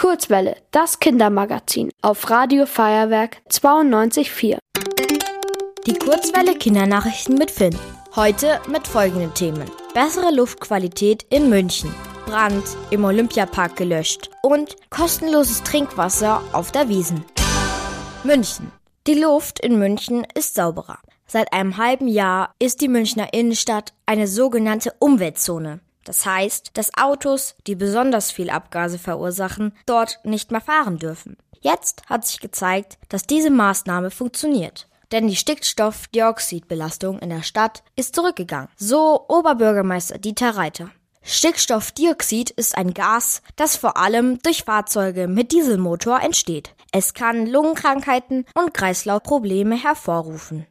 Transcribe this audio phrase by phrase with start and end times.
[0.00, 4.56] Kurzwelle, das Kindermagazin auf Radio Feuerwerk 92.4.
[5.86, 7.76] Die Kurzwelle Kindernachrichten mit Finn.
[8.16, 9.70] Heute mit folgenden Themen.
[9.92, 11.94] Bessere Luftqualität in München.
[12.24, 17.22] Brand im Olympiapark gelöscht und kostenloses Trinkwasser auf der Wiesen.
[18.24, 18.72] München.
[19.06, 21.00] Die Luft in München ist sauberer.
[21.26, 25.80] Seit einem halben Jahr ist die Münchner Innenstadt eine sogenannte Umweltzone.
[26.04, 31.36] Das heißt, dass Autos, die besonders viel Abgase verursachen, dort nicht mehr fahren dürfen.
[31.60, 34.86] Jetzt hat sich gezeigt, dass diese Maßnahme funktioniert.
[35.12, 38.68] Denn die Stickstoffdioxidbelastung in der Stadt ist zurückgegangen.
[38.76, 40.90] So Oberbürgermeister Dieter Reiter.
[41.22, 46.74] Stickstoffdioxid ist ein Gas, das vor allem durch Fahrzeuge mit Dieselmotor entsteht.
[46.92, 50.66] Es kann Lungenkrankheiten und Kreislaufprobleme hervorrufen.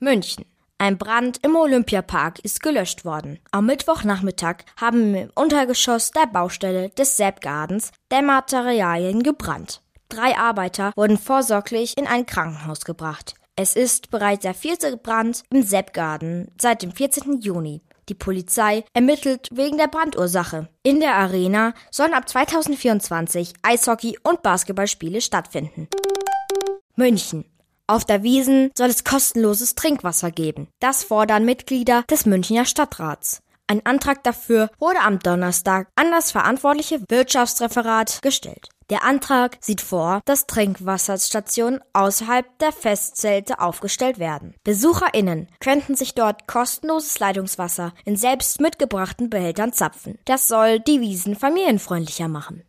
[0.00, 0.44] München.
[0.80, 3.40] Ein Brand im Olympiapark ist gelöscht worden.
[3.50, 9.82] Am Mittwochnachmittag haben im Untergeschoss der Baustelle des Sepp Gardens Dämmaterialien gebrannt.
[10.08, 13.34] Drei Arbeiter wurden vorsorglich in ein Krankenhaus gebracht.
[13.56, 17.40] Es ist bereits der vierte Brand im Sepp Garden seit dem 14.
[17.40, 17.82] Juni.
[18.08, 20.68] Die Polizei ermittelt wegen der Brandursache.
[20.84, 25.88] In der Arena sollen ab 2024 Eishockey- und Basketballspiele stattfinden.
[26.94, 27.44] München.
[27.90, 30.68] Auf der Wiesen soll es kostenloses Trinkwasser geben.
[30.78, 33.40] Das fordern Mitglieder des Münchner Stadtrats.
[33.66, 38.68] Ein Antrag dafür wurde am Donnerstag an das verantwortliche Wirtschaftsreferat gestellt.
[38.90, 44.54] Der Antrag sieht vor, dass Trinkwasserstationen außerhalb der Festzelte aufgestellt werden.
[44.64, 50.18] BesucherInnen könnten sich dort kostenloses Leitungswasser in selbst mitgebrachten Behältern zapfen.
[50.26, 52.64] Das soll die Wiesen familienfreundlicher machen.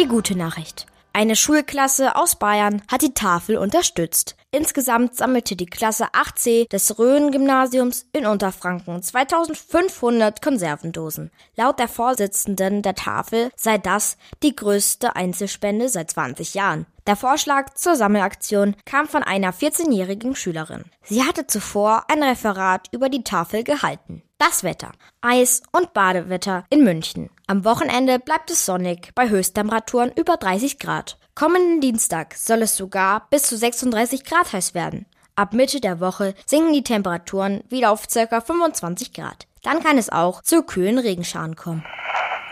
[0.00, 0.86] Die gute Nachricht.
[1.12, 4.34] Eine Schulklasse aus Bayern hat die Tafel unterstützt.
[4.50, 11.30] Insgesamt sammelte die Klasse 8c des Rhön-Gymnasiums in Unterfranken 2500 Konservendosen.
[11.54, 16.86] Laut der Vorsitzenden der Tafel sei das die größte Einzelspende seit 20 Jahren.
[17.06, 20.84] Der Vorschlag zur Sammelaktion kam von einer 14-jährigen Schülerin.
[21.02, 24.22] Sie hatte zuvor ein Referat über die Tafel gehalten.
[24.40, 24.90] Das Wetter.
[25.20, 27.28] Eis- und Badewetter in München.
[27.46, 31.18] Am Wochenende bleibt es sonnig bei Höchsttemperaturen über 30 Grad.
[31.34, 35.04] Kommenden Dienstag soll es sogar bis zu 36 Grad heiß werden.
[35.36, 38.40] Ab Mitte der Woche sinken die Temperaturen wieder auf ca.
[38.40, 39.46] 25 Grad.
[39.62, 41.84] Dann kann es auch zu kühlen Regenscharen kommen.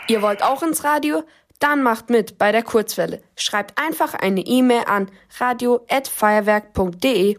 [0.08, 1.22] Ihr wollt auch ins Radio?
[1.58, 3.22] Dann macht mit bei der Kurzwelle.
[3.34, 5.10] Schreibt einfach eine E-Mail an
[5.40, 7.38] radio@feuerwerk.de.